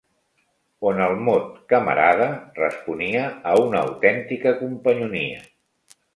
On 0.91 1.01
el 1.07 1.11
mot 1.27 1.51
«camarada» 1.73 2.31
responia 2.61 3.23
a 3.51 3.53
una 3.67 3.83
autèntica 3.83 4.57
companyonia 4.65 5.47